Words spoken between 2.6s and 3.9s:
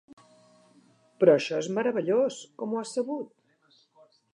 Com ho has sabut?